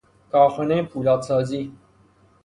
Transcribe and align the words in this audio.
کارخانهی 0.31 0.81
پولادسازی 0.81 1.71